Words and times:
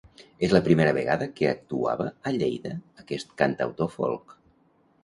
És 0.45 0.53
la 0.55 0.61
primera 0.67 0.95
vegada 0.97 1.27
que 1.39 1.51
actuava 1.51 2.09
a 2.31 2.35
Lleida 2.39 2.73
aquest 3.05 3.39
cantautor 3.45 3.95
folk. 4.01 4.37